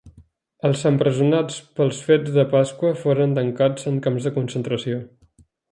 [0.69, 5.03] Els empresonats pels fets de Pasqua foren tancats en camps de concentració.